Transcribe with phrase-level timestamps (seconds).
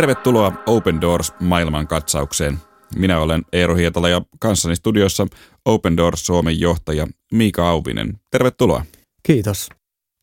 [0.00, 2.58] Tervetuloa Open Doors maailman katsaukseen.
[2.96, 5.26] Minä olen Eero Hietala ja kanssani studiossa
[5.64, 8.20] Open Doors Suomen johtaja Miika Auvinen.
[8.30, 8.84] Tervetuloa.
[9.22, 9.68] Kiitos.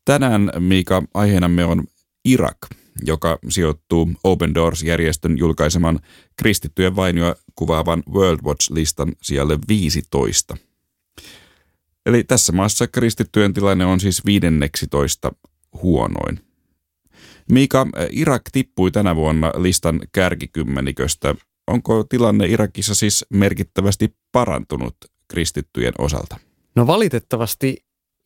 [0.04, 1.84] Tänään Miika aiheenamme on
[2.24, 2.56] Irak,
[3.04, 6.00] joka sijoittuu Open Doors-järjestön julkaiseman
[6.36, 10.56] kristittyjen vainioa kuvaavan World Watch-listan sijalle 15.
[12.06, 15.32] Eli tässä maassa kristittyjen tilanne on siis 15
[15.82, 16.47] huonoin.
[17.50, 21.34] Miika, Irak tippui tänä vuonna listan kärkikymmeniköstä.
[21.66, 24.96] Onko tilanne Irakissa siis merkittävästi parantunut
[25.28, 26.36] kristittyjen osalta?
[26.76, 27.76] No valitettavasti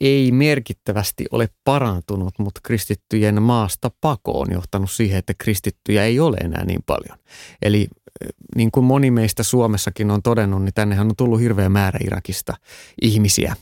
[0.01, 6.37] ei merkittävästi ole parantunut, mutta kristittyjen maasta pako on johtanut siihen, että kristittyjä ei ole
[6.37, 7.19] enää niin paljon.
[7.63, 11.99] Eli eh, niin kuin moni meistä Suomessakin on todennut, niin tännehän on tullut hirveä määrä
[12.05, 12.55] Irakista
[13.03, 13.57] ihmisiä,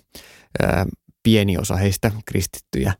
[1.23, 2.95] pieni osa heistä kristittyjä.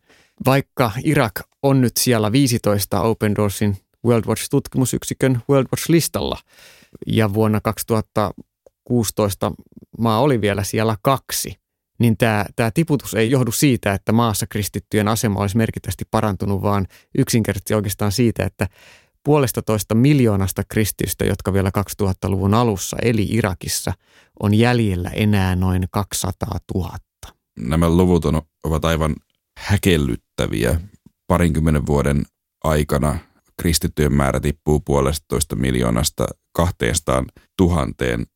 [0.47, 6.39] Vaikka Irak on nyt siellä 15 Open Doorsin World Watch-tutkimusyksikön World Watch-listalla
[7.07, 9.53] ja vuonna 2016
[9.99, 11.55] maa oli vielä siellä kaksi,
[11.99, 16.87] niin tämä, tämä tiputus ei johdu siitä, että maassa kristittyjen asema olisi merkittävästi parantunut, vaan
[17.19, 18.67] yksinkertaisesti oikeastaan siitä, että
[19.25, 21.71] puolesta toista miljoonasta kristitystä, jotka vielä
[22.03, 23.93] 2000-luvun alussa eli Irakissa,
[24.43, 26.97] on jäljellä enää noin 200 000.
[27.59, 29.17] Nämä luvut on, ovat aivan
[29.59, 30.81] häkellyttäviä.
[31.31, 32.23] Parinkymmenen vuoden
[32.65, 33.19] aikana
[33.63, 37.25] kristittyjen määrä tippuu puolesta toista miljoonasta 200
[37.57, 38.27] tuhanteen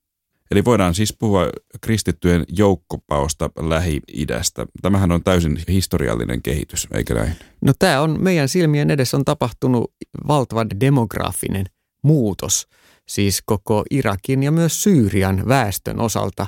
[0.50, 1.50] Eli voidaan siis puhua
[1.80, 4.66] kristittyjen joukkopaosta Lähi-idästä.
[4.82, 7.32] Tämähän on täysin historiallinen kehitys, eikö näin?
[7.60, 9.92] No tämä on meidän silmien edessä on tapahtunut
[10.28, 11.66] valtava demografinen
[12.02, 12.68] muutos,
[13.08, 16.46] siis koko Irakin ja myös Syyrian väestön osalta.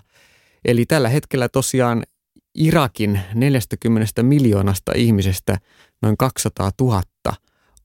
[0.65, 2.03] Eli tällä hetkellä tosiaan
[2.57, 5.59] Irakin 40 miljoonasta ihmisestä
[6.07, 7.03] noin 200 000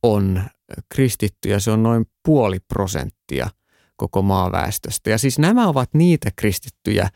[0.04, 0.44] on
[0.90, 3.50] kristittyjä, se on noin puoli prosenttia–
[4.02, 5.10] koko maaväestöstä.
[5.10, 7.10] Ja siis nämä ovat niitä kristittyjä,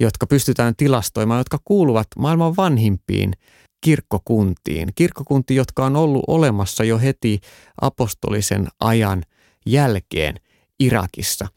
[0.00, 3.32] jotka pystytään tilastoimaan, jotka kuuluvat maailman vanhimpiin
[3.80, 4.88] kirkkokuntiin.
[4.94, 7.40] Kirkkokuntiin, jotka on ollut olemassa jo heti
[7.80, 9.22] apostolisen ajan
[9.66, 10.34] jälkeen
[10.80, 11.48] Irakissa.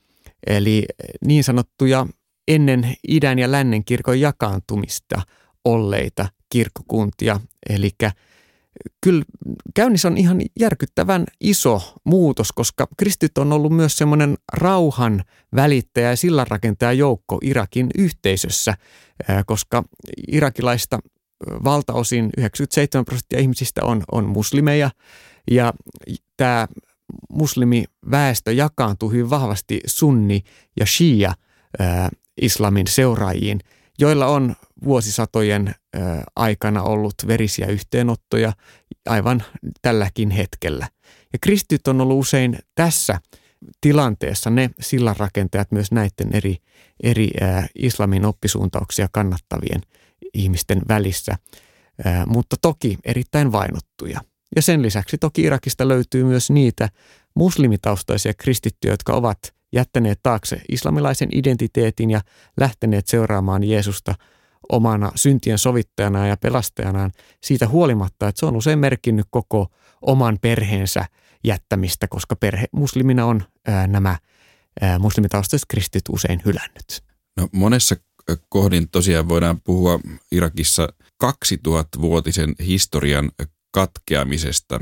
[0.48, 0.86] Eli
[1.26, 2.08] niin sanottuja
[2.48, 5.22] ennen idän ja lännen kirkon jakaantumista
[5.66, 7.90] olleita kirkkokuntia, eli
[9.02, 9.24] kyllä
[9.74, 15.24] käynnissä on ihan järkyttävän iso muutos, koska kristit on ollut myös semmoinen rauhan
[15.56, 18.78] välittäjä ja sillanrakentaja joukko Irakin yhteisössä,
[19.46, 19.84] koska
[20.28, 21.00] irakilaista
[21.64, 24.90] valtaosin 97 prosenttia ihmisistä on, on muslimeja.
[25.52, 25.74] Ja
[26.38, 26.68] tämä
[27.30, 30.44] muslimiväestö jakaantuu hyvin vahvasti sunni
[30.80, 31.34] ja shia
[32.42, 33.60] islamin seuraajiin,
[34.00, 35.76] joilla on vuosisatojen
[36.36, 38.54] aikana ollut verisiä yhteenottoja
[39.10, 39.44] aivan
[39.82, 40.88] tälläkin hetkellä.
[41.34, 43.20] Ja kristityt on ollut usein tässä
[43.82, 46.58] tilanteessa ne sillanrakentajat myös näiden eri,
[47.04, 47.30] eri
[47.76, 49.82] islamin oppisuuntauksia kannattavien
[50.34, 51.36] ihmisten välissä,
[52.28, 54.22] mutta toki erittäin vainottuja.
[54.56, 56.90] Ja sen lisäksi toki Irakista löytyy myös niitä
[57.36, 59.38] muslimitaustaisia kristittyjä, jotka ovat
[59.74, 62.22] jättäneet taakse islamilaisen identiteetin ja
[62.60, 64.16] lähteneet seuraamaan Jeesusta–
[64.72, 67.12] omana syntien sovittajana ja pelastajanaan
[67.44, 69.68] siitä huolimatta, että se on usein merkinnyt koko
[70.02, 71.06] oman perheensä
[71.44, 74.18] jättämistä, koska perhe muslimina on ää, nämä
[74.82, 77.04] ää, muslimitaustaiset kristit usein hylännyt.
[77.38, 77.96] No monessa
[78.50, 80.00] kohdin tosiaan voidaan puhua
[80.32, 80.88] Irakissa
[81.24, 83.32] 2000-vuotisen historian
[83.72, 84.80] katkeamisesta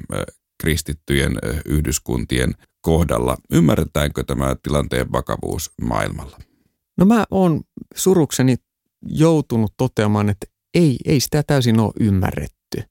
[0.61, 1.33] kristittyjen
[1.65, 3.37] yhdyskuntien kohdalla.
[3.51, 6.39] Ymmärretäänkö tämä tilanteen vakavuus maailmalla?
[6.97, 7.61] No mä oon
[7.95, 8.55] surukseni
[9.07, 12.83] joutunut toteamaan, että ei, ei sitä täysin ole ymmärretty.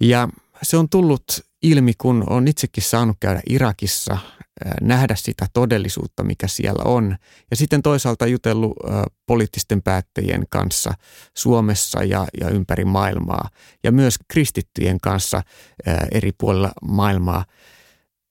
[0.00, 0.28] Ja
[0.62, 1.24] se on tullut
[1.62, 4.18] ilmi, kun on itsekin saanut käydä Irakissa,
[4.80, 7.16] nähdä sitä todellisuutta, mikä siellä on.
[7.50, 8.72] Ja sitten toisaalta jutellut
[9.26, 10.94] poliittisten päättäjien kanssa
[11.36, 13.48] Suomessa ja, ja ympäri maailmaa.
[13.84, 15.42] Ja myös kristittyjen kanssa
[16.12, 17.44] eri puolilla maailmaa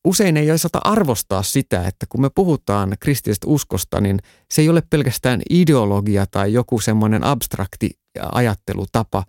[0.03, 4.19] usein ei osata arvostaa sitä, että kun me puhutaan kristillisestä uskosta, niin
[4.53, 7.89] se ei ole pelkästään ideologia tai joku semmoinen abstrakti
[8.31, 9.23] ajattelutapa,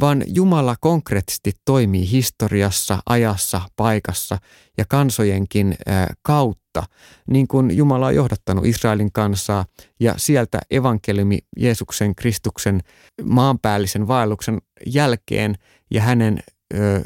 [0.00, 4.38] vaan Jumala konkreettisesti toimii historiassa, ajassa, paikassa
[4.78, 5.76] ja kansojenkin
[6.22, 6.82] kautta,
[7.30, 9.64] niin kuin Jumala on johdattanut Israelin kansaa
[10.00, 12.80] ja sieltä evankeliumi Jeesuksen Kristuksen
[13.24, 15.54] maanpäällisen vaelluksen jälkeen
[15.90, 16.40] ja hänen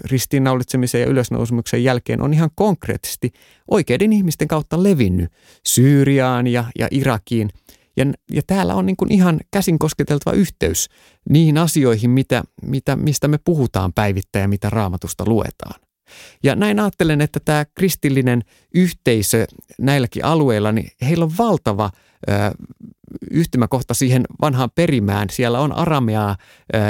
[0.05, 3.33] ristiinnaulitsemisen ja ylösnousemuksen jälkeen on ihan konkreettisesti
[3.71, 5.33] oikeiden ihmisten kautta levinnyt
[5.67, 7.51] Syyriaan ja, ja Irakiin.
[7.97, 10.89] Ja, ja täällä on niin kuin ihan käsin kosketeltava yhteys
[11.31, 15.81] niihin asioihin, mitä, mitä, mistä me puhutaan päivittäin ja mitä raamatusta luetaan.
[16.43, 18.43] Ja näin ajattelen, että tämä kristillinen
[18.75, 19.47] yhteisö
[19.79, 21.91] näilläkin alueilla, niin heillä on valtava
[22.29, 22.33] ö,
[23.31, 25.29] yhtymäkohta siihen vanhaan perimään.
[25.31, 26.37] Siellä on arameaa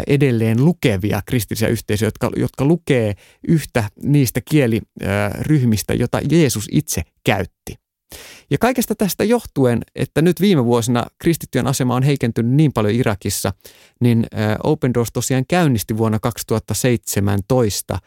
[0.06, 3.14] edelleen lukevia kristillisiä yhteisöjä, jotka, jotka lukee
[3.48, 7.83] yhtä niistä kieliryhmistä, jota Jeesus itse käytti.
[8.50, 13.52] Ja kaikesta tästä johtuen, että nyt viime vuosina kristittyjen asema on heikentynyt niin paljon Irakissa,
[14.00, 14.26] niin
[14.64, 17.98] Open Doors tosiaan käynnisti vuonna 2017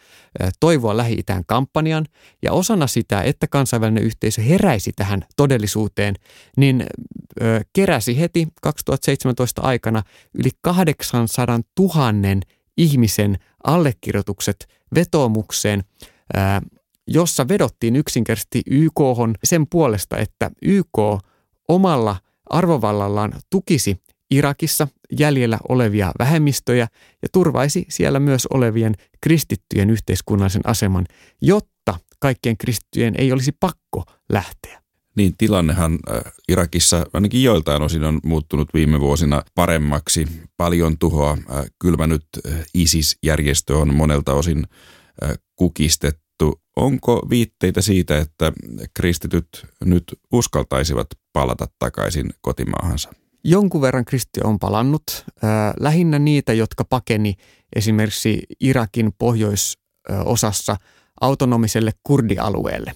[0.60, 2.06] Toivoa Lähi-Itään kampanjan.
[2.42, 6.16] Ja osana sitä, että kansainvälinen yhteisö heräisi tähän todellisuuteen,
[6.58, 6.86] niin
[7.74, 11.92] keräsi heti 2017 aikana yli 800 000
[12.78, 15.84] ihmisen allekirjoitukset vetoomukseen
[17.08, 19.00] jossa vedottiin yksinkertaisesti YK
[19.44, 21.00] sen puolesta, että YK
[21.68, 22.16] omalla
[22.50, 23.98] arvovallallaan tukisi
[24.32, 24.88] Irakissa
[25.20, 26.88] jäljellä olevia vähemmistöjä
[27.22, 31.06] ja turvaisi siellä myös olevien kristittyjen yhteiskunnallisen aseman,
[31.42, 34.82] jotta kaikkien kristittyjen ei olisi pakko lähteä.
[35.16, 40.28] Niin, tilannehan äh, Irakissa ainakin joiltain osin on muuttunut viime vuosina paremmaksi.
[40.58, 44.64] Paljon tuhoa äh, kylmänyt äh, ISIS-järjestö on monelta osin
[45.56, 46.27] kukistettu.
[46.78, 48.54] Onko viitteitä siitä, että
[48.94, 49.48] kristityt
[49.86, 53.10] nyt uskaltaisivat palata takaisin kotimaahansa?
[53.44, 55.26] Jonkun verran kristi on palannut.
[55.80, 57.34] lähinnä niitä, jotka pakeni
[57.76, 60.78] esimerkiksi Irakin pohjoisosassa
[61.22, 62.94] autonomiselle kurdialueelle.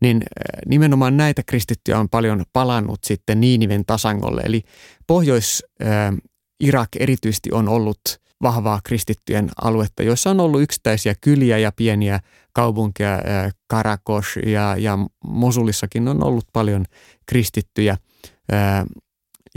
[0.00, 0.22] Niin
[0.66, 4.40] nimenomaan näitä kristittyjä on paljon palannut sitten Niiniven tasangolle.
[4.44, 4.62] Eli
[5.06, 8.00] Pohjois-Irak erityisesti on ollut
[8.42, 12.20] vahvaa kristittyjen aluetta, joissa on ollut yksittäisiä kyliä ja pieniä
[12.52, 13.18] kaupunkeja,
[13.66, 16.84] Karakosh ja, ja Mosulissakin on ollut paljon
[17.26, 17.96] kristittyjä.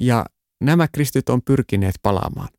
[0.02, 0.26] Ja
[0.62, 2.50] nämä kristit on pyrkineet palaamaan.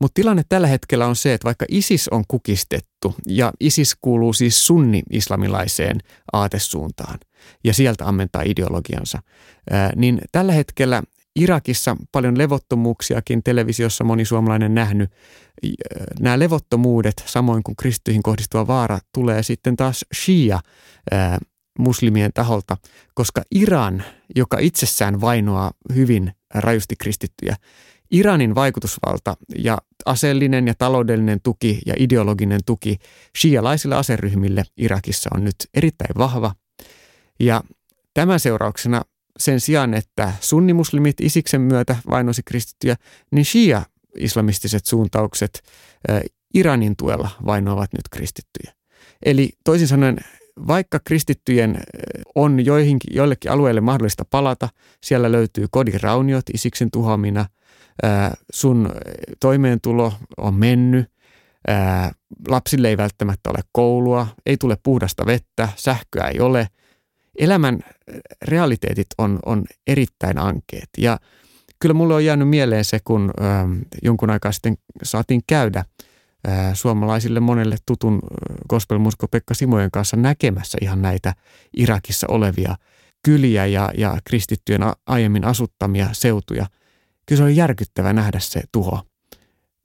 [0.00, 4.66] Mutta tilanne tällä hetkellä on se, että vaikka ISIS on kukistettu ja ISIS kuuluu siis
[4.66, 6.00] sunni-islamilaiseen
[6.32, 7.18] aatesuuntaan
[7.64, 9.22] ja sieltä ammentaa ideologiansa,
[9.96, 11.02] niin tällä hetkellä
[11.36, 15.10] Irakissa paljon levottomuuksiakin televisiossa moni suomalainen nähnyt.
[16.20, 20.60] Nämä levottomuudet, samoin kuin kristyihin kohdistuva vaara, tulee sitten taas Shia
[21.78, 22.76] muslimien taholta,
[23.14, 24.04] koska Iran,
[24.36, 27.56] joka itsessään vainoaa hyvin rajusti kristittyjä,
[28.10, 32.96] Iranin vaikutusvalta ja aseellinen ja taloudellinen tuki ja ideologinen tuki
[33.38, 36.54] shialaisille aseryhmille Irakissa on nyt erittäin vahva.
[37.40, 37.62] Ja
[38.14, 39.02] tämän seurauksena
[39.38, 42.96] sen sijaan, että sunnimuslimit isiksen myötä vainosi kristittyjä,
[43.30, 45.62] niin shia-islamistiset suuntaukset
[46.54, 48.74] Iranin tuella vainoavat nyt kristittyjä.
[49.24, 50.18] Eli toisin sanoen,
[50.66, 51.80] vaikka kristittyjen
[52.34, 54.68] on joihinkin, joillekin alueille mahdollista palata,
[55.04, 57.46] siellä löytyy kodirauniot isiksen tuhoamina,
[58.52, 58.90] sun
[59.40, 61.10] toimeentulo on mennyt,
[62.48, 66.68] lapsille ei välttämättä ole koulua, ei tule puhdasta vettä, sähköä ei ole–
[67.38, 70.88] elämän äh, realiteetit on, on erittäin ankeet.
[70.98, 71.18] Ja
[71.78, 76.50] kyllä mulle on jäänyt mieleen se, kun ö, ähm, jonkun aikaa sitten saatiin käydä ö,
[76.50, 81.34] äh, suomalaisille monelle tutun äh, gospelmusko Pekka Simojen kanssa näkemässä ihan näitä
[81.76, 82.76] Irakissa olevia
[83.24, 86.66] kyliä ja, ja kristittyjen aiemmin asuttamia seutuja.
[87.26, 89.02] Kyllä se oli järkyttävä nähdä se tuho.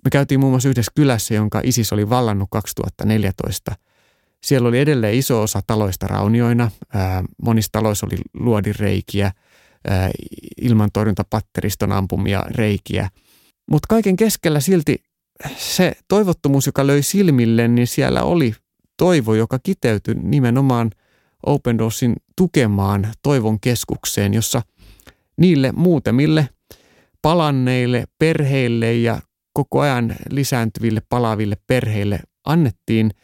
[0.03, 3.75] Me käytiin muun muassa yhdessä kylässä, jonka ISIS oli vallannut 2014–
[4.43, 6.72] siellä oli edelleen iso osa taloista raunioina.
[7.43, 9.31] Monissa taloissa oli luodireikiä,
[10.62, 13.10] ilmantorjuntapatteriston ampumia reikiä.
[13.72, 15.03] Mutta kaiken keskellä silti
[15.58, 18.53] se toivottomuus, joka löi silmille, niin siellä oli
[18.98, 20.91] toivo, joka kiteytyi nimenomaan
[21.46, 24.62] Open Doorsin tukemaan toivon keskukseen, jossa
[25.38, 26.50] niille muutamille
[27.22, 29.19] palanneille perheille ja
[29.53, 33.12] koko ajan lisääntyville palaaville perheille annettiin–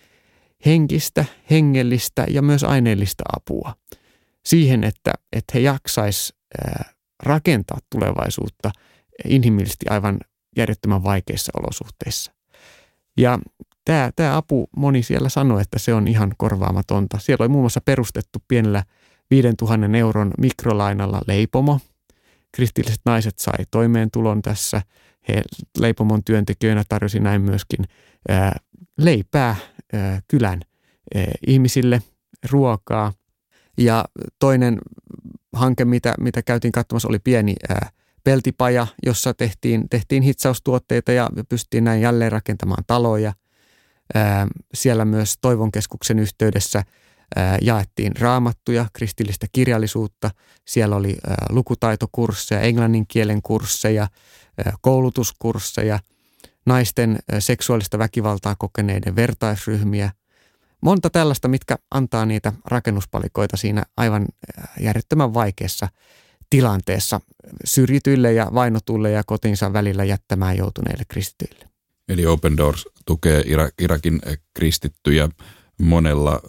[0.66, 3.76] henkistä, hengellistä ja myös aineellista apua
[4.46, 6.34] siihen, että, että he jaksais
[7.24, 8.72] rakentaa tulevaisuutta
[9.26, 10.18] inhimillisesti aivan
[10.58, 12.32] järjettömän vaikeissa olosuhteissa.
[13.18, 13.40] Ja
[13.86, 17.20] tämä, tämä apu, moni siellä sanoi, että se on ihan korvaamatonta.
[17.20, 18.84] Siellä oli muun muassa perustettu pienellä
[19.32, 21.80] 5000 euron mikrolainalla leipomo.
[22.52, 24.82] Kristilliset naiset sai toimeentulon tässä.
[25.28, 25.42] He
[25.78, 27.86] leipomon työntekijöinä tarjosi näin myöskin
[28.30, 28.60] ää,
[28.98, 29.56] leipää
[30.28, 30.62] kylän
[31.48, 32.02] ihmisille
[32.52, 33.14] ruokaa.
[33.78, 34.06] Ja
[34.40, 34.78] toinen
[35.54, 37.56] hanke, mitä, mitä käytiin katsomassa, oli pieni
[38.24, 43.34] peltipaja, jossa tehtiin, tehtiin hitsaustuotteita ja pystyttiin näin jälleen rakentamaan taloja.
[44.74, 46.84] Siellä myös Toivonkeskuksen yhteydessä
[47.62, 50.32] jaettiin raamattuja, kristillistä kirjallisuutta.
[50.66, 51.18] Siellä oli
[51.50, 54.08] lukutaitokursseja, englannin kielen kursseja,
[54.82, 56.00] koulutuskursseja–
[56.66, 60.12] naisten seksuaalista väkivaltaa kokeneiden vertaisryhmiä.
[60.82, 64.26] monta tällaista, mitkä antaa niitä rakennuspalikoita siinä aivan
[64.80, 65.88] järjettömän vaikeassa
[66.50, 67.22] tilanteessa
[67.66, 71.70] syrjityille ja vainotuille ja kotinsa välillä jättämään joutuneille kristityille.
[72.10, 73.44] Eli Open Doors tukee
[73.80, 74.22] Irakin
[74.54, 75.30] kristittyjä
[75.82, 76.42] monella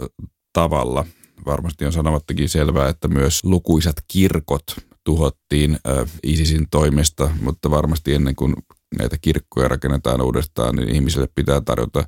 [0.53, 1.07] tavalla.
[1.47, 5.79] Varmasti on sanomattakin selvää, että myös lukuisat kirkot tuhottiin
[6.23, 8.55] ISISin toimesta, mutta varmasti ennen kuin
[8.99, 12.05] näitä kirkkoja rakennetaan uudestaan, niin ihmisille pitää tarjota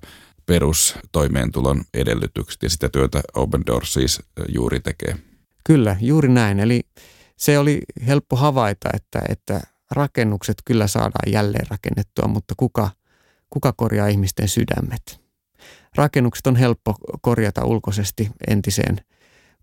[0.46, 5.16] perustoimeentulon edellytykset ja sitä työtä Open Doors siis juuri tekee.
[5.64, 6.60] Kyllä, juuri näin.
[6.60, 6.80] Eli
[7.36, 12.90] se oli helppo havaita, että, että rakennukset kyllä saadaan jälleen rakennettua, mutta kuka,
[13.50, 15.20] kuka korjaa ihmisten sydämet?
[15.96, 19.00] Rakennukset on helppo korjata ulkoisesti entiseen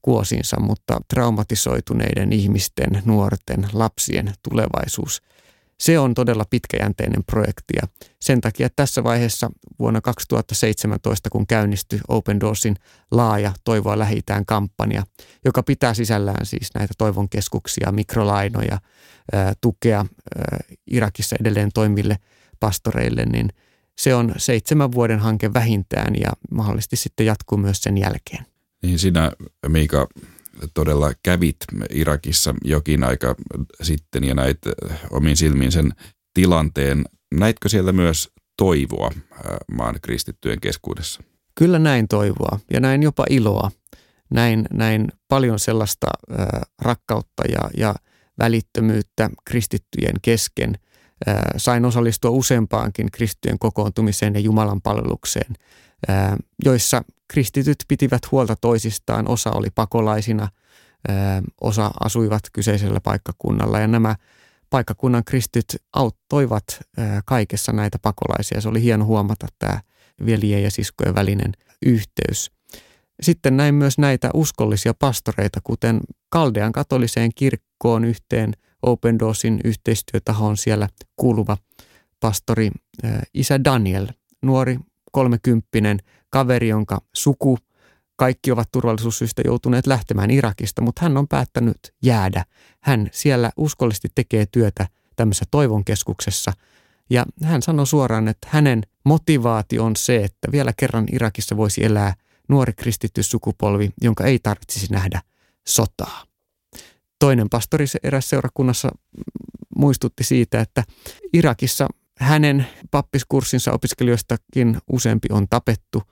[0.05, 5.21] kuosinsa, mutta traumatisoituneiden ihmisten, nuorten, lapsien tulevaisuus–
[5.79, 7.87] se on todella pitkäjänteinen projekti ja
[8.21, 12.75] sen takia tässä vaiheessa vuonna 2017, kun käynnistyi Open Doorsin
[13.11, 15.03] laaja Toivoa lähitään kampanja,
[15.45, 18.77] joka pitää sisällään siis näitä toivon keskuksia, mikrolainoja,
[19.61, 20.05] tukea
[20.87, 22.17] Irakissa edelleen toimille
[22.59, 23.49] pastoreille, niin
[23.97, 28.45] se on seitsemän vuoden hanke vähintään ja mahdollisesti sitten jatkuu myös sen jälkeen.
[28.85, 29.31] Niin sinä,
[29.67, 30.07] Miika,
[30.73, 31.55] todella kävit
[31.89, 33.35] Irakissa jokin aika
[33.81, 34.57] sitten ja näit
[35.11, 35.91] omin silmin sen
[36.33, 37.05] tilanteen.
[37.35, 39.11] Näitkö siellä myös toivoa
[39.71, 41.23] maan kristittyjen keskuudessa?
[41.55, 43.71] Kyllä näin toivoa ja näin jopa iloa.
[44.29, 46.07] Näin, näin paljon sellaista
[46.81, 47.95] rakkautta ja, ja
[48.39, 50.77] välittömyyttä kristittyjen kesken.
[51.57, 55.55] Sain osallistua useampaankin kristittyjen kokoontumiseen ja Jumalan palvelukseen,
[56.65, 60.47] joissa kristityt pitivät huolta toisistaan, osa oli pakolaisina,
[61.61, 64.15] osa asuivat kyseisellä paikkakunnalla ja nämä
[64.69, 66.63] paikkakunnan kristityt auttoivat
[67.25, 68.61] kaikessa näitä pakolaisia.
[68.61, 69.81] Se oli hieno huomata tämä
[70.25, 71.51] veljen ja siskojen välinen
[71.85, 72.51] yhteys.
[73.21, 80.89] Sitten näin myös näitä uskollisia pastoreita, kuten Kaldean katoliseen kirkkoon yhteen Open Doorsin yhteistyötahoon siellä
[81.15, 81.57] kuuluva
[82.19, 82.71] pastori
[83.33, 84.07] isä Daniel,
[84.41, 84.79] nuori
[85.11, 85.99] kolmekymppinen
[86.35, 87.57] kaveri, jonka suku,
[88.15, 92.45] kaikki ovat turvallisuussyistä joutuneet lähtemään Irakista, mutta hän on päättänyt jäädä.
[92.79, 96.53] Hän siellä uskollisesti tekee työtä tämmöisessä toivon keskuksessa.
[97.09, 102.13] Ja hän sanoi suoraan, että hänen motivaatio on se, että vielä kerran Irakissa voisi elää
[102.49, 105.21] nuori kristitty sukupolvi, jonka ei tarvitsisi nähdä
[105.67, 106.23] sotaa.
[107.19, 108.89] Toinen pastori eräs seurakunnassa
[109.77, 110.83] muistutti siitä, että
[111.33, 111.87] Irakissa
[112.19, 116.03] hänen pappiskurssinsa opiskelijoistakin useampi on tapettu,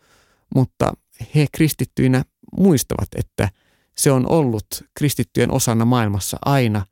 [0.55, 0.93] mutta
[1.35, 2.23] he kristittyinä
[2.57, 3.49] muistavat, että
[3.97, 4.65] se on ollut
[4.97, 6.85] kristittyjen osana maailmassa aina.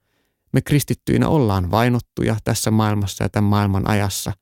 [0.53, 4.34] Me kristittyinä ollaan vainottuja tässä maailmassa ja tämän maailman ajassa,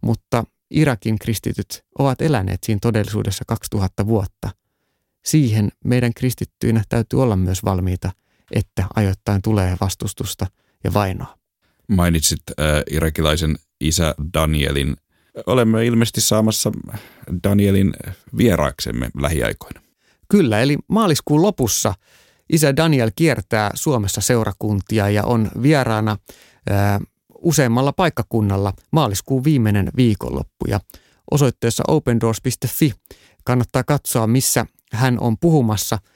[0.00, 4.50] mutta Irakin kristityt ovat eläneet siinä todellisuudessa 2000 vuotta.
[5.24, 8.12] Siihen meidän kristittyinä täytyy olla myös valmiita,
[8.50, 10.46] että ajoittain tulee vastustusta
[10.84, 11.38] ja vainoa.
[11.88, 14.96] Mainitsit äh, irakilaisen isä Danielin.
[15.46, 16.72] Olemme ilmeisesti saamassa
[17.44, 17.92] Danielin
[18.36, 19.80] vieraaksemme lähiaikoina.
[20.28, 21.94] Kyllä, eli maaliskuun lopussa
[22.52, 26.16] isä Daniel kiertää Suomessa seurakuntia ja on vieraana
[26.70, 27.00] ää,
[27.38, 30.66] useammalla paikkakunnalla maaliskuun viimeinen viikonloppu.
[30.68, 30.80] Ja
[31.30, 32.92] osoitteessa opendoors.fi
[33.44, 35.98] kannattaa katsoa, missä hän on puhumassa–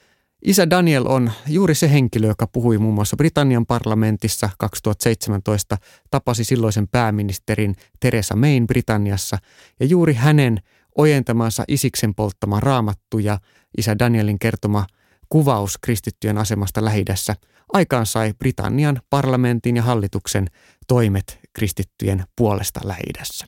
[0.45, 5.77] Isä Daniel on juuri se henkilö, joka puhui muun muassa Britannian parlamentissa 2017,
[6.11, 9.37] tapasi silloisen pääministerin Teresa Mayn Britanniassa
[9.79, 10.57] ja juuri hänen
[10.97, 13.39] ojentamansa Isiksen polttama raamattu ja
[13.77, 14.85] isä Danielin kertoma
[15.29, 17.35] kuvaus kristittyjen asemasta lähidässä
[17.73, 20.47] aikaan sai Britannian parlamentin ja hallituksen
[20.87, 23.45] toimet kristittyjen puolesta lähidässä.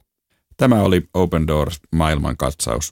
[0.57, 2.91] Tämä oli Open Doors maailmankatsaus.